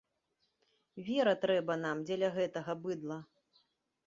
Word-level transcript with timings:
Вера 1.09 1.33
трэба 1.43 1.75
нам 1.83 2.01
дзеля 2.09 2.29
гэтага 2.39 2.79
быдла. 2.87 3.19